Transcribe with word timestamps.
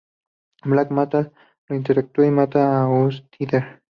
Black 0.65 0.89
Manta 0.89 1.31
lo 1.67 1.75
intercepta 1.75 2.25
y 2.25 2.31
mata 2.31 2.81
a 2.81 2.85
Outsider. 2.85 3.83